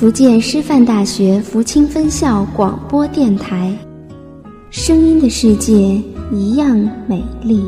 [0.00, 3.70] 福建师范大学福清分校广播电台，
[4.70, 6.74] 声音的世界一样
[7.06, 7.62] 美丽。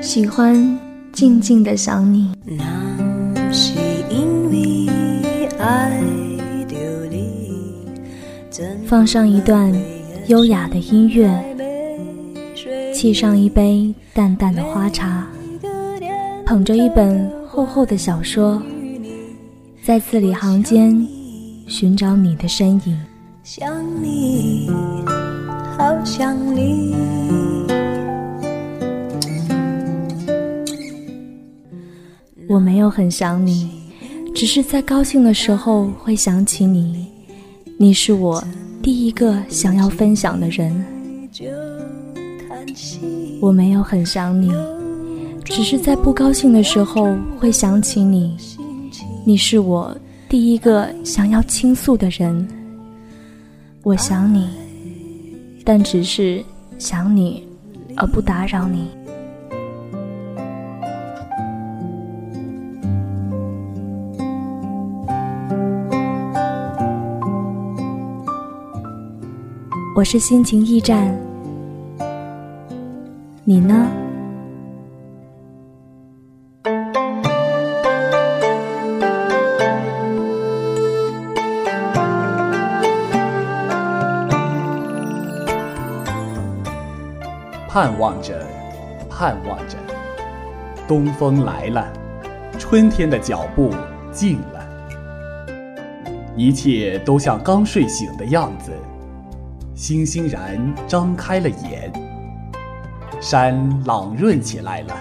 [0.00, 0.78] 喜欢
[1.12, 2.30] 静静的想你，
[8.92, 9.72] 放上一段
[10.26, 11.26] 优雅的音乐，
[12.92, 15.26] 沏上一杯淡淡的花茶，
[16.44, 18.62] 捧着一本厚厚的小说，
[19.82, 21.08] 在字里行间
[21.66, 23.02] 寻找你的身影。
[23.42, 24.68] 想你，
[25.78, 26.94] 好想你。
[32.46, 33.70] 我没有很想你，
[34.34, 37.06] 只是在高兴的时候会想起你。
[37.78, 38.44] 你是我
[38.82, 40.84] 第一个想要分享的人。
[43.40, 44.52] 我没有很想你，
[45.44, 48.36] 只是在不高兴的时候会想起你。
[49.24, 49.96] 你是我
[50.28, 52.48] 第一个想要倾诉的人。
[53.84, 54.48] 我想你，
[55.64, 56.44] 但只是
[56.76, 57.46] 想你，
[57.96, 58.88] 而不打扰你。
[70.02, 71.16] 我是心情驿站，
[73.44, 73.86] 你呢？
[87.68, 88.44] 盼望着，
[89.08, 89.76] 盼望着，
[90.88, 91.86] 东风来了，
[92.58, 93.70] 春天的脚步
[94.10, 94.66] 近了，
[96.34, 98.72] 一切都像刚睡醒的样子，
[99.82, 101.92] 欣欣然张开了眼。
[103.20, 104.94] 山朗润起来了，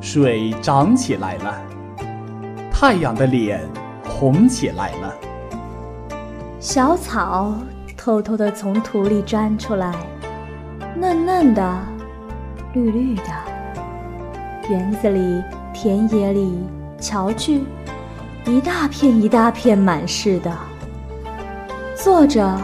[0.00, 1.60] 水涨起来了，
[2.70, 3.60] 太阳的脸
[4.08, 5.12] 红起来了，
[6.60, 7.52] 小草
[7.96, 9.92] 偷偷地从土里钻出来。
[10.94, 11.80] 嫩嫩的，
[12.74, 13.24] 绿绿的，
[14.70, 15.42] 园子里、
[15.74, 16.56] 田野里，
[17.00, 17.64] 瞧去，
[18.44, 20.56] 一大片一大片满是的。
[21.96, 22.56] 坐着，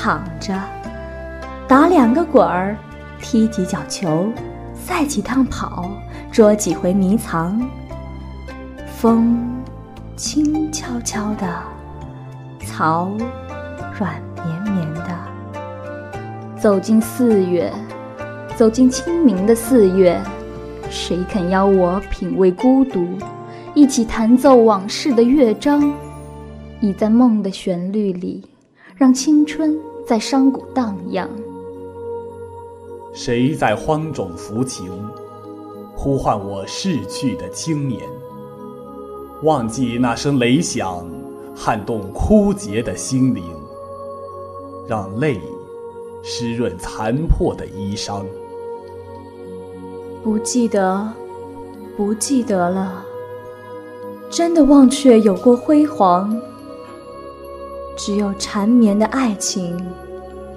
[0.00, 0.54] 躺着，
[1.66, 2.76] 打两个滚儿，
[3.20, 4.28] 踢几脚球，
[4.72, 5.90] 赛几趟跑，
[6.30, 7.60] 捉几回迷藏。
[8.94, 9.44] 风
[10.14, 11.48] 轻悄悄的，
[12.64, 13.10] 草
[13.98, 15.18] 软绵绵的。
[16.56, 17.72] 走进四月，
[18.54, 20.16] 走进清明的四月，
[20.88, 23.04] 谁肯邀我品味孤独，
[23.74, 25.92] 一起弹奏往事的乐章？
[26.80, 28.44] 已在梦的旋律里，
[28.98, 31.30] 让青春在山谷荡漾。
[33.12, 34.90] 谁在荒冢抚琴，
[35.94, 38.02] 呼唤我逝去的青年？
[39.44, 41.08] 忘记那声雷响，
[41.54, 43.44] 撼动枯竭的心灵，
[44.88, 45.40] 让泪。
[46.20, 48.24] 湿润残破的衣裳，
[50.22, 51.08] 不记得，
[51.96, 53.04] 不记得了。
[54.28, 56.36] 真的忘却有过辉煌，
[57.98, 59.76] 只有缠绵的爱情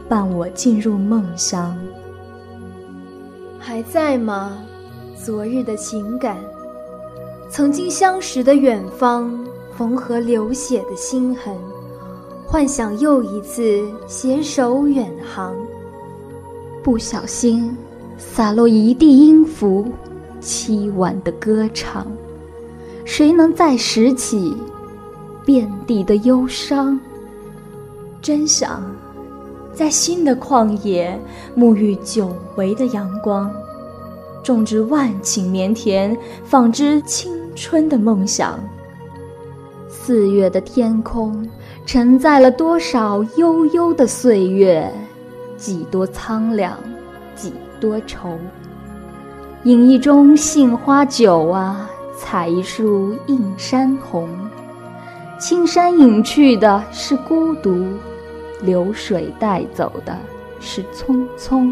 [0.07, 1.75] 伴我进入梦乡。
[3.57, 4.59] 还在吗？
[5.16, 6.38] 昨日的情感，
[7.50, 9.44] 曾经相识的远方，
[9.75, 11.57] 缝合流血的心痕。
[12.46, 15.56] 幻想又一次携手远航，
[16.84, 17.75] 不小心
[18.19, 19.88] 洒落一地音符，
[20.41, 22.06] 凄婉的歌唱。
[23.03, 24.56] 谁能再拾起
[25.44, 27.00] 遍地的忧伤？
[28.22, 28.84] 真想
[29.73, 31.20] 在新的旷野
[31.58, 33.52] 沐浴久违的阳光，
[34.44, 38.59] 种植万顷棉田，纺织青春的梦想。
[39.90, 41.47] 四月的天空。
[41.84, 44.90] 承载了多少悠悠的岁月，
[45.58, 46.78] 几多苍凉，
[47.35, 47.52] 几
[47.82, 48.38] 多愁。
[49.64, 54.29] 饮一盅杏花酒啊，采一束映山红。
[55.40, 57.84] 青山隐去的是孤独，
[58.61, 60.17] 流水带走的
[60.59, 61.72] 是匆匆。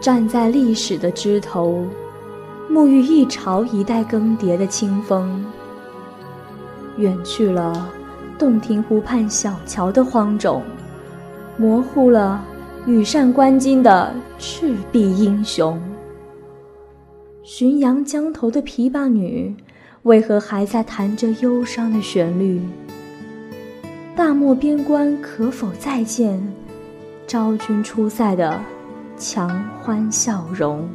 [0.00, 1.84] 站在历史的枝头，
[2.70, 5.44] 沐浴一朝一代更迭的清风，
[6.96, 7.90] 远去了。
[8.38, 10.62] 洞庭湖畔小桥的荒冢，
[11.56, 12.44] 模糊了
[12.84, 15.80] 羽扇纶巾的赤壁英雄。
[17.42, 19.56] 浔阳江头的琵琶女，
[20.02, 22.60] 为何还在弹着忧伤的旋律？
[24.16, 26.40] 大漠边关可否再见
[27.26, 28.58] 昭君出塞的
[29.18, 30.88] 强欢笑容？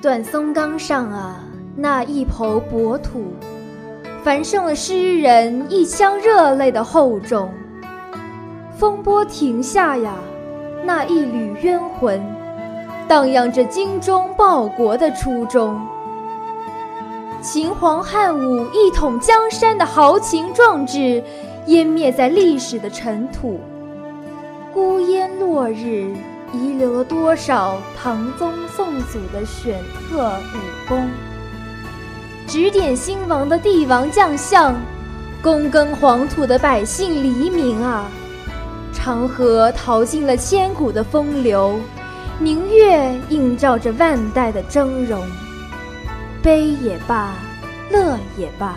[0.00, 1.40] 断松冈上啊，
[1.74, 3.24] 那一抔薄土，
[4.22, 7.52] 繁盛了诗人一腔热泪的厚重。
[8.78, 10.14] 风波停下呀，
[10.84, 12.22] 那一缕冤魂，
[13.08, 15.80] 荡漾着精忠报国的初衷。
[17.42, 21.20] 秦皇汉武一统江山的豪情壮志，
[21.66, 23.60] 湮灭在历史的尘土。
[24.72, 26.14] 孤烟落日，
[26.52, 31.10] 遗留了多少唐宗宋祖的显赫武功？
[32.46, 34.76] 指点兴亡的帝王将相，
[35.42, 38.08] 躬耕黄土的百姓黎民啊！
[38.92, 41.74] 长河淘尽了千古的风流，
[42.38, 45.18] 明月映照着万代的峥嵘。
[46.42, 47.36] 悲也罢，
[47.92, 48.76] 乐也罢，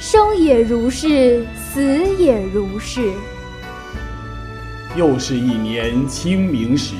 [0.00, 1.82] 生也如是，死
[2.16, 3.12] 也如是。
[4.96, 6.94] 又是一年清明时，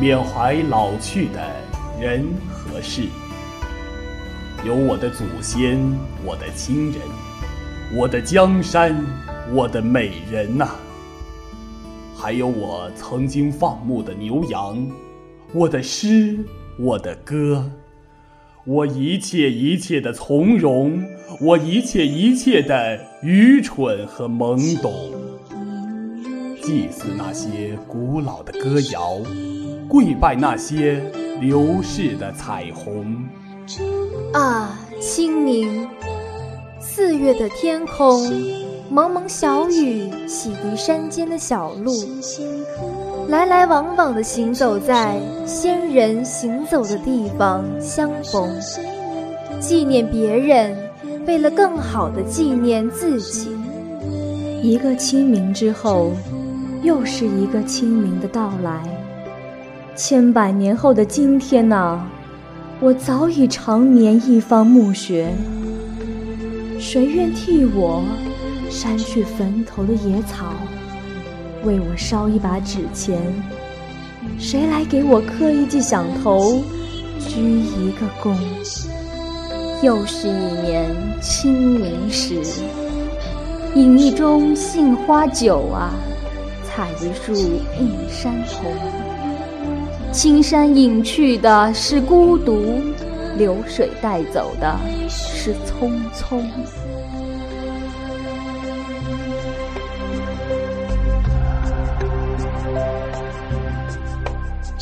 [0.00, 1.40] 缅怀老去的
[2.00, 3.02] 人和事。
[4.66, 5.78] 有我的祖先，
[6.24, 7.00] 我的亲人，
[7.94, 9.00] 我的江山，
[9.52, 10.70] 我的美人呐。
[12.16, 14.84] 还有我曾经放牧的牛羊，
[15.52, 16.36] 我的诗，
[16.76, 17.64] 我的歌。
[18.64, 21.02] 我一切一切的从容，
[21.40, 24.92] 我一切一切的愚蠢和懵懂，
[26.62, 29.16] 祭祀那些古老的歌谣，
[29.88, 31.02] 跪拜那些
[31.40, 33.28] 流逝的彩虹。
[34.32, 35.88] 啊，清明，
[36.80, 38.30] 四月的天空，
[38.88, 41.92] 蒙蒙小雨洗涤山间的小路。
[43.32, 48.54] 来来往往的行走在先人行走的地方相逢，
[49.58, 50.76] 纪念别人，
[51.26, 53.56] 为了更好的纪念自己。
[54.60, 56.12] 一个清明之后，
[56.82, 58.82] 又是一个清明的到来。
[59.96, 62.04] 千百年后的今天呐，
[62.80, 65.32] 我早已长眠一方墓穴。
[66.78, 68.04] 谁愿替我
[68.68, 70.52] 删去坟头的野草？
[71.64, 73.20] 为我烧一把纸钱，
[74.38, 76.62] 谁来给我磕一记响头，
[77.20, 78.36] 鞠一个躬？
[79.82, 82.40] 又是一年清明时，
[83.74, 85.92] 饮一盅杏花酒啊，
[86.64, 88.72] 采一树映山红。
[90.12, 92.80] 青山隐去的是孤独，
[93.38, 94.78] 流水带走的
[95.08, 96.42] 是匆匆。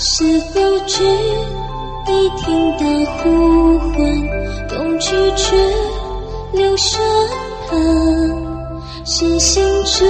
[0.02, 2.86] 是否知已听到
[3.18, 3.98] 呼唤？
[4.66, 5.54] 东去却
[6.54, 7.02] 留山
[7.68, 7.76] 旁，
[9.04, 10.08] 谁心中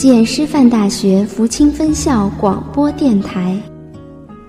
[0.00, 3.54] 福建师范大学福清分校广播电台，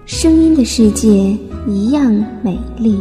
[0.05, 2.10] 声音的世界一样
[2.41, 2.98] 美丽。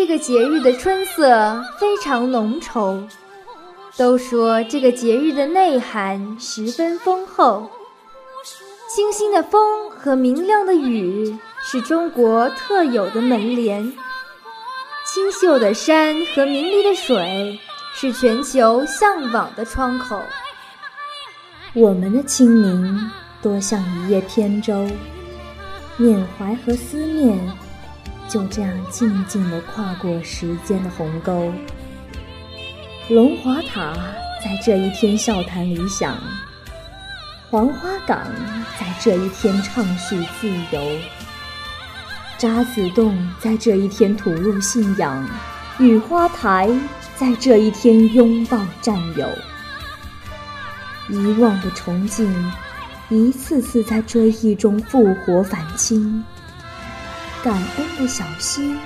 [0.00, 3.06] 这个节日的春色非常浓稠，
[3.98, 7.70] 都说这个节日的内涵十分丰厚。
[8.88, 13.92] 清新的风和明亮的雨是中国特有的门帘，
[15.06, 17.60] 清秀的山和明丽的水
[17.94, 20.18] 是全球向往的窗口。
[21.74, 23.10] 我们的清明
[23.42, 24.88] 多像一叶扁舟，
[25.98, 27.38] 缅怀和思念。
[28.30, 31.52] 就这样静静地跨过时间的鸿沟。
[33.08, 33.92] 龙华塔
[34.42, 36.16] 在这一天笑谈理想，
[37.50, 38.18] 黄花岗
[38.78, 40.80] 在这一天畅叙自由，
[42.38, 45.28] 渣滓洞在这一天吐露信仰，
[45.80, 46.70] 雨花台
[47.16, 49.28] 在这一天拥抱战友。
[51.08, 52.32] 遗忘的憧憬，
[53.08, 56.22] 一次次在追忆中复活返青；
[57.42, 58.76] 感恩的小溪，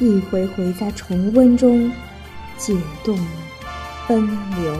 [0.00, 1.92] 一回回在重温中
[2.58, 3.16] 解冻
[4.08, 4.26] 奔
[4.60, 4.76] 流。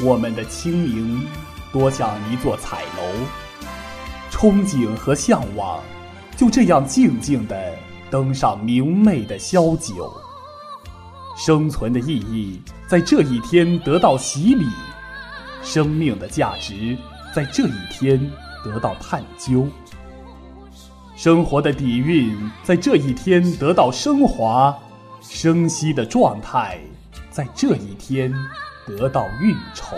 [0.00, 1.24] 我们的清明，
[1.72, 3.02] 多像一座彩楼，
[4.32, 5.80] 憧憬和向往，
[6.36, 7.54] 就这样静静地
[8.10, 10.12] 登上明媚的宵九。
[11.36, 14.66] 生存的意义在这一天得到洗礼，
[15.62, 16.98] 生命的价值
[17.32, 18.18] 在这一天
[18.64, 19.68] 得到探究，
[21.22, 24.76] 生活的底蕴在这一天得到升华，
[25.20, 26.80] 生息的状态
[27.30, 28.34] 在这一天
[28.88, 29.96] 得到运筹。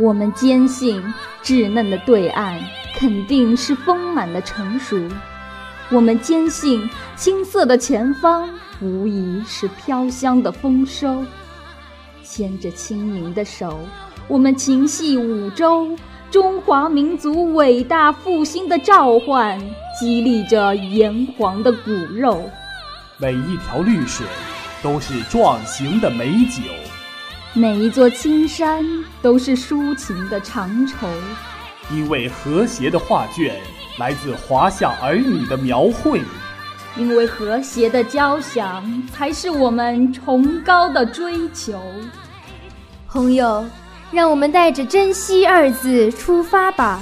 [0.00, 1.00] 我们坚信，
[1.44, 2.60] 稚嫩的对岸
[2.92, 5.08] 肯定是丰满的成熟；
[5.92, 8.50] 我们坚信，青涩的前方。
[8.80, 11.24] 无疑是飘香的丰收，
[12.24, 13.78] 牵着清明的手，
[14.26, 15.96] 我们情系五洲，
[16.30, 19.58] 中华民族伟大复兴的召唤，
[19.98, 22.48] 激励着炎黄的骨肉。
[23.16, 24.24] 每一条绿水
[24.80, 26.62] 都是壮行的美酒，
[27.52, 28.86] 每一座青山
[29.20, 31.08] 都是抒情的长愁。
[31.92, 33.56] 因为和谐的画卷
[33.98, 36.20] 来自华夏儿女的描绘。
[36.96, 41.80] 因为和谐的交响才是我们崇高的追求。
[43.08, 43.64] 朋友，
[44.12, 47.00] 让我们带着珍惜二字出发吧。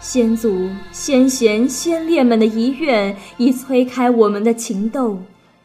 [0.00, 5.18] 先祖、先贤、先烈们的遗愿已催开我们的情窦。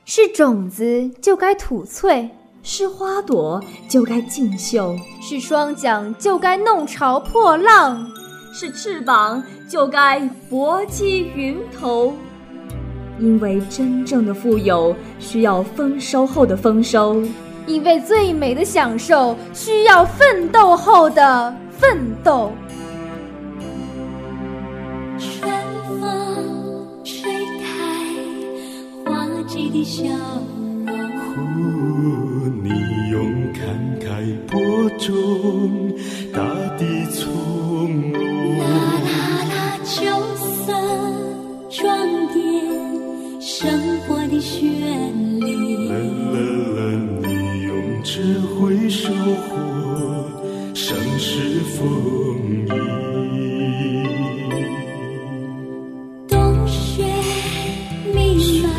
[0.05, 2.29] 是种子就该吐翠，
[2.63, 8.09] 是花朵就该竞秀，是双桨就该弄潮破浪，
[8.53, 12.13] 是翅膀就该搏击云头。
[13.19, 17.21] 因为真正的富有需要丰收后的丰收，
[17.67, 22.51] 因为最美的享受需要奋斗后的奋斗。
[25.19, 25.51] 春
[26.00, 27.67] 风吹开
[29.05, 30.03] 花季的笑
[31.36, 32.69] 容，你
[33.12, 33.21] 用
[33.53, 33.59] 慷
[34.00, 35.93] 慨播种
[36.33, 36.41] 大
[36.77, 37.27] 地从
[38.13, 38.57] 容。
[38.59, 38.63] 啦
[39.03, 39.09] 啦
[39.43, 39.95] 啦，秋
[40.38, 40.71] 色
[41.69, 41.86] 装
[42.33, 42.38] 点。
[43.39, 43.69] 生
[44.07, 44.63] 活的旋
[49.07, 49.55] 收获
[50.73, 51.79] 盛世丰
[52.67, 52.69] 盈。
[56.27, 57.05] 冬雪
[58.13, 58.69] 弥漫，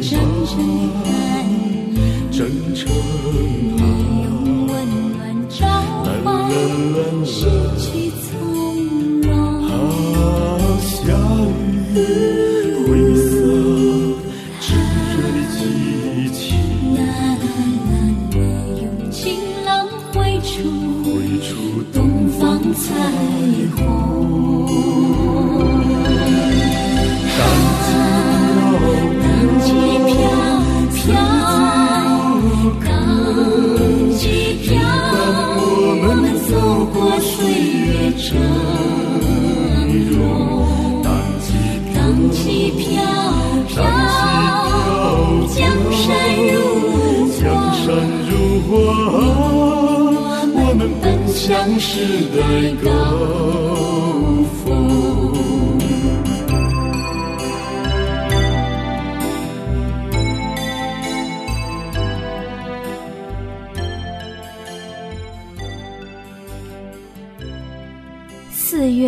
[0.00, 0.12] 真
[0.46, 0.54] 诚
[1.02, 1.10] 的寒
[1.44, 1.98] 意。
[2.30, 2.38] 真
[2.72, 2.88] 诚
[3.74, 3.80] 你
[4.22, 4.28] 用
[4.68, 4.72] 温
[5.16, 5.18] 暖
[5.48, 5.66] 召
[6.22, 6.24] 唤
[7.24, 7.84] 失去
[8.30, 8.30] 从
[9.22, 9.34] 容。
[9.64, 9.74] 啊，
[10.78, 10.94] 下
[11.96, 11.98] 雨，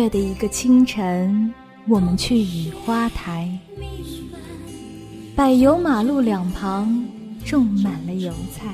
[0.09, 1.53] 的一个清晨，
[1.87, 3.49] 我们去雨花台，
[5.35, 7.07] 柏油马路两旁
[7.45, 8.73] 种满了油菜。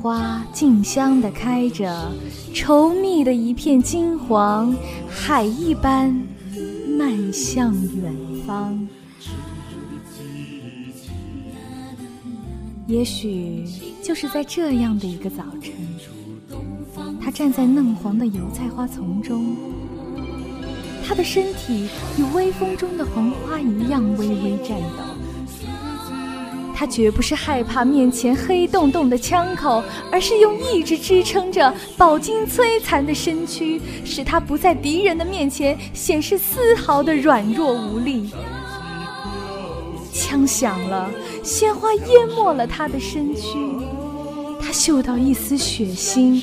[0.00, 2.10] 花竞相的开着，
[2.52, 4.74] 稠密的一片金黄，
[5.08, 6.12] 海一般
[6.98, 8.12] 漫向远
[8.44, 8.88] 方。
[12.88, 13.64] 也许
[14.02, 15.72] 就是在这样的一个早晨，
[17.24, 19.54] 他站在嫩黄的油菜花丛中，
[21.06, 21.88] 他的身体
[22.18, 25.04] 与微风中的黄花一样微微颤抖。
[26.74, 38.28] 他绝不是害怕面前黑洞洞的枪口，而是用意志支撑着饱经摧残的身躯，使他不在敌人的面前显示丝毫的软弱无力。
[40.12, 41.08] 枪响了，
[41.44, 43.56] 鲜花淹没了他的身躯，
[44.60, 46.42] 他嗅到一丝血腥，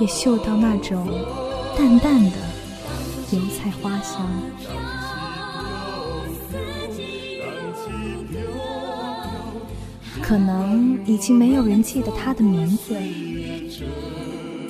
[0.00, 1.06] 也嗅到那种
[1.76, 2.36] 淡淡的
[3.32, 4.26] 油菜花香。
[10.22, 12.96] 可能已经没有人记得他的名字。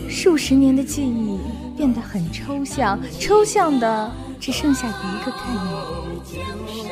[0.09, 1.39] 数十年的记忆
[1.77, 5.39] 变得很抽象，抽象的只剩下一个概
[6.67, 6.87] 念：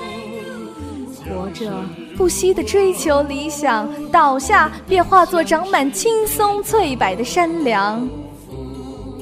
[1.25, 1.85] 活着，
[2.17, 8.09] 不惜的追求理想，倒下便化作长满青松翠柏的山梁。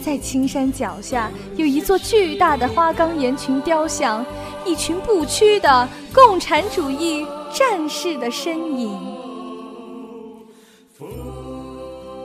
[0.03, 4.25] 在青山脚下有一座巨大的花岗岩群雕像，
[4.65, 8.99] 一群不屈的共产主义战士的身影。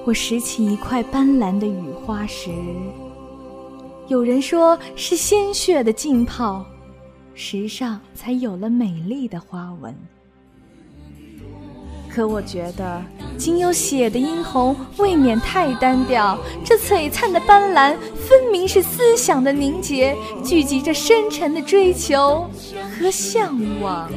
[0.05, 2.50] 我拾起一块斑斓的雨花石，
[4.07, 6.65] 有人说是鲜血的浸泡，
[7.34, 9.93] 石上才有了美丽的花纹。
[12.15, 13.03] 可我觉得，
[13.38, 16.39] 仅有血的殷红未免太单调。
[16.63, 22.50] 这璀璨的斑斓，分明是思想的凝结，聚集着深沉的追求
[22.98, 24.10] 和向往。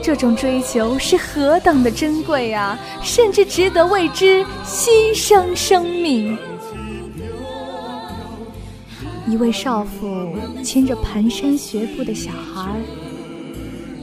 [0.00, 2.78] 这种追求是何等的珍贵啊！
[3.02, 6.38] 甚至值得为之牺牲生命。
[9.26, 12.70] 一位少妇牵着蹒跚学步的小孩，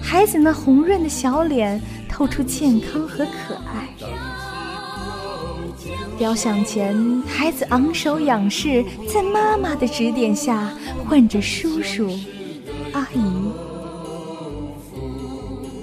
[0.01, 1.79] 孩子那红润的小脸。
[2.11, 3.87] 透出健康和可爱。
[6.17, 10.69] 雕像前，孩子昂首仰视，在妈妈的指点下，
[11.07, 12.09] 唤着叔叔、
[12.91, 13.21] 阿姨。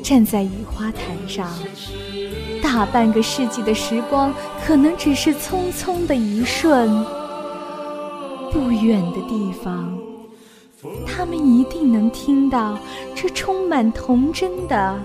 [0.02, 1.50] 站在雨花台上，
[2.62, 4.32] 大半个世纪的时光，
[4.64, 7.04] 可能只是匆匆的一瞬。
[8.52, 9.98] 不远的地方，
[11.06, 12.78] 他们一定能听到
[13.14, 15.02] 这充满童真的。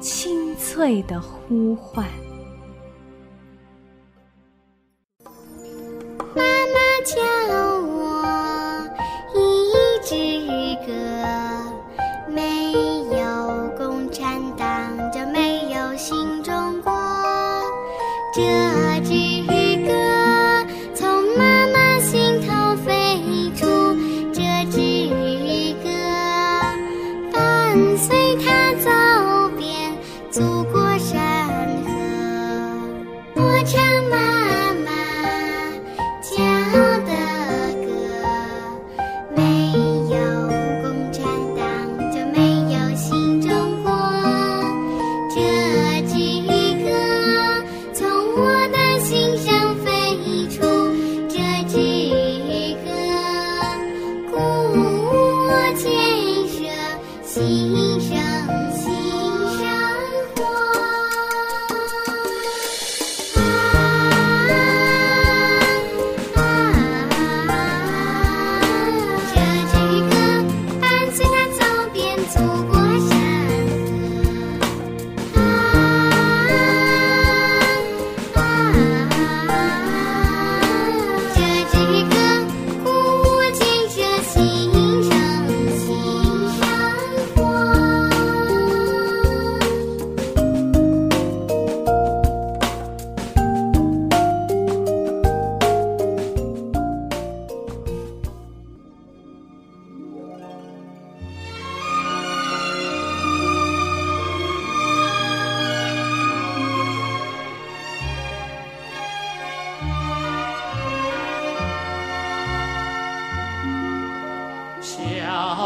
[0.00, 2.06] 清脆的呼唤。
[6.34, 7.20] 妈妈叫
[7.82, 8.88] 我
[9.34, 9.38] 一
[10.02, 10.16] 直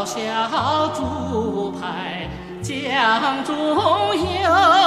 [0.05, 0.21] 小
[0.88, 2.29] 竹排
[2.62, 4.84] 江中游，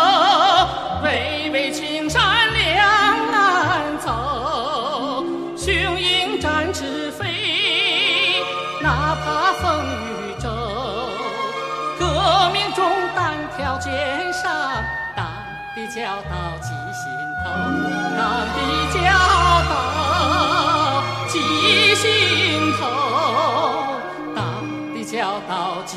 [25.88, 25.95] 记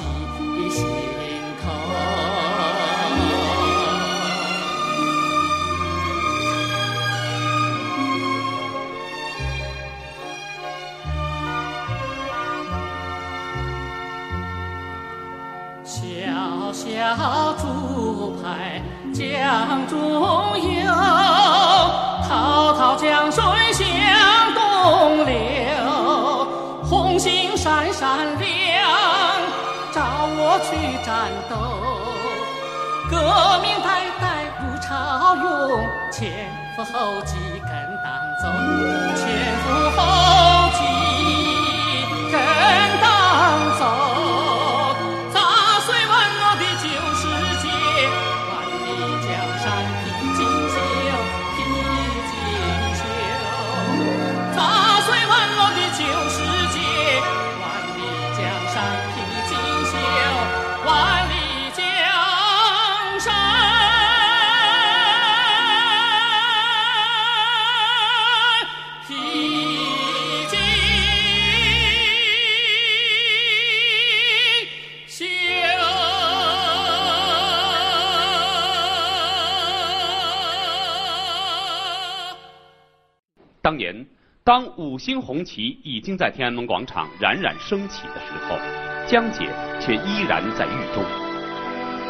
[0.71, 0.87] 心
[1.61, 1.69] 头。
[15.83, 18.81] 小小竹排
[19.13, 19.99] 江中
[20.57, 20.87] 游，
[22.29, 23.85] 滔滔江水向
[24.55, 26.47] 东流，
[26.85, 29.00] 红星闪闪亮。
[29.93, 30.71] 我去
[31.05, 31.11] 战
[31.49, 31.53] 斗，
[33.11, 33.13] 革
[33.61, 33.89] 命代
[34.21, 34.25] 代
[34.61, 35.43] 如潮涌，
[36.13, 37.71] 前赴后继跟
[38.03, 38.07] 党
[38.41, 38.45] 走，
[39.17, 39.23] 前
[39.63, 39.99] 赴后
[84.51, 88.59] 当五星红旗已经在天安门广场冉冉升起的时候，
[89.07, 89.49] 江姐
[89.81, 91.05] 却依然在狱中。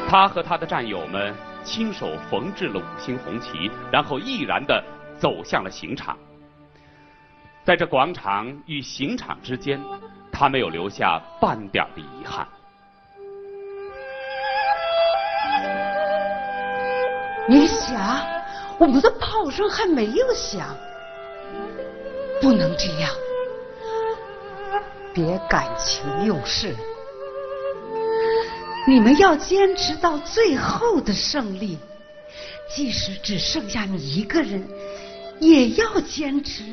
[0.09, 4.83] 她和她的战友们亲手缝制了五星红旗，然后毅然地
[5.19, 6.17] 走向了刑场。
[7.63, 9.79] 在这广场与刑场之间，
[10.33, 12.49] 她没有留下半点的遗憾。
[17.47, 18.27] 你想，
[18.79, 20.75] 我们的炮声还没有响。
[22.41, 23.11] 不能这样，
[25.13, 26.75] 别感情用事。
[28.87, 31.79] 你们要坚持到最后的胜利，
[32.69, 34.67] 即使只剩下你一个人，
[35.39, 36.65] 也要坚持。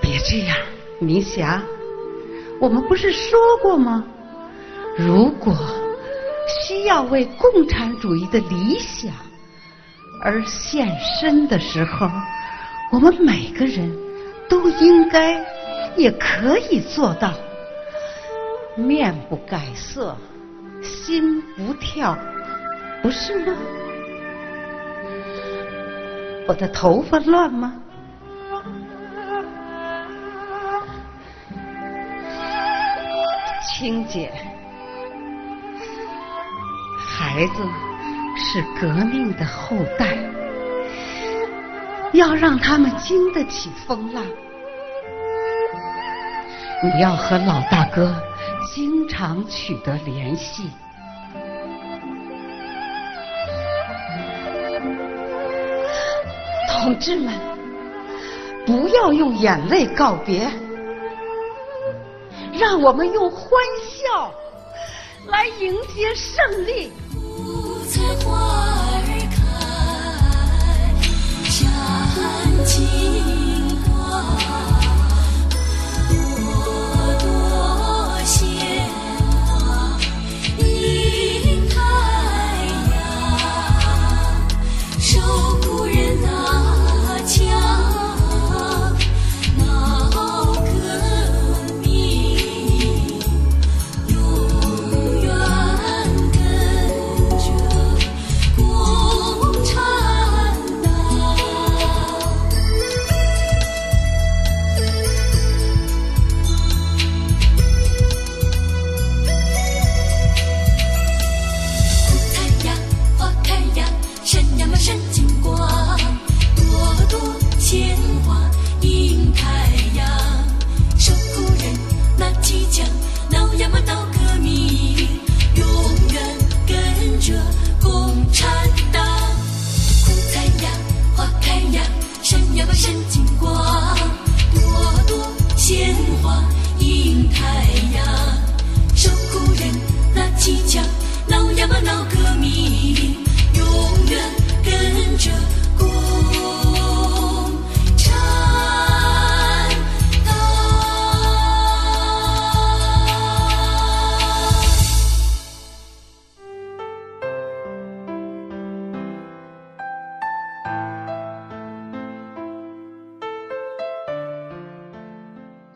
[0.00, 0.56] 别这样，
[1.00, 1.62] 明霞，
[2.60, 4.04] 我们不是说过吗？
[4.96, 5.56] 如果
[6.66, 9.12] 需要为共产主义的理想。
[10.24, 12.08] 而献身的时候，
[12.92, 13.92] 我们每个人
[14.48, 15.44] 都应该
[15.96, 17.32] 也可以做到
[18.76, 20.16] 面不改色，
[20.80, 22.16] 心不跳，
[23.02, 23.52] 不是吗？
[26.46, 27.74] 我的头发乱吗？
[33.64, 34.32] 青姐，
[37.08, 37.91] 孩子。
[38.36, 40.16] 是革命的后代，
[42.12, 44.24] 要让他们经得起风浪。
[46.82, 48.14] 你要和老大哥
[48.74, 50.70] 经常取得联系。
[56.68, 57.32] 同志们，
[58.66, 60.50] 不要用眼泪告别，
[62.52, 63.48] 让我们用欢
[63.80, 64.32] 笑
[65.28, 66.92] 来迎接胜利。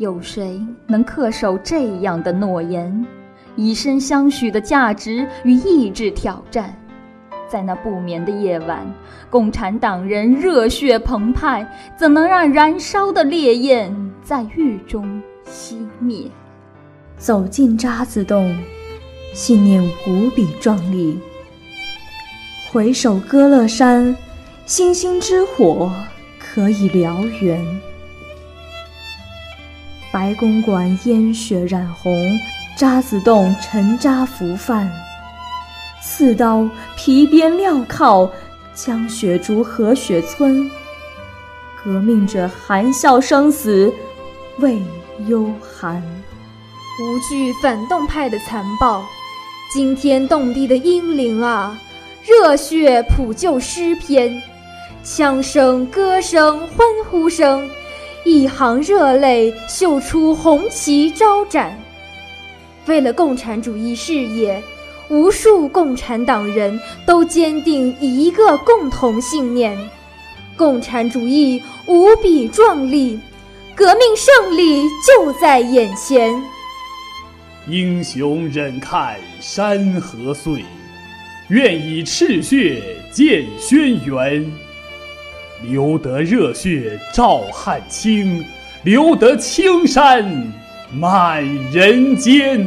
[0.07, 3.05] 有谁能恪守这样的诺言，
[3.57, 6.73] 以身相许的价值与意志挑战？
[7.49, 8.87] 在那不眠的夜晚，
[9.29, 11.66] 共产党人热血澎湃，
[11.97, 13.92] 怎能让燃烧的烈焰
[14.23, 16.31] 在狱中熄灭？
[17.19, 18.57] 走进渣滓洞，
[19.35, 21.19] 信念无比壮丽。
[22.71, 24.16] 回首歌乐山，
[24.66, 25.90] 星星之火
[26.38, 27.61] 可以燎原。
[30.12, 32.12] 白公馆烟雪染红，
[32.77, 34.90] 渣滓洞沉渣浮泛。
[36.03, 38.31] 刺刀皮鞭镣铐，
[38.75, 40.71] 江雪竹河雪村。
[41.83, 43.92] 革命者含笑生死，
[44.59, 44.81] 未
[45.27, 46.03] 忧寒。
[46.99, 49.05] 无惧反动派的残暴，
[49.73, 51.79] 惊天动地的英灵啊！
[52.25, 54.42] 热血普救诗篇，
[55.05, 57.69] 枪声、歌声、欢呼声。
[58.27, 61.81] 一行热泪绣出红旗招展，
[62.87, 64.61] 为了共产主义事业，
[65.09, 69.79] 无数共产党人都坚定一个共同信念：
[70.57, 73.17] 共产主义无比壮丽，
[73.77, 76.35] 革命胜利就在眼前。
[77.69, 80.65] 英雄忍看山河碎，
[81.47, 84.45] 愿以赤血建轩辕，
[85.62, 88.45] 留得热血照汗青，
[88.83, 90.53] 留得青山
[90.92, 92.66] 满人间。